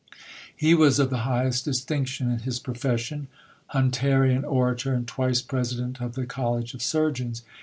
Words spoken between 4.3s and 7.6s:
orator and twice President of the College of Surgeons.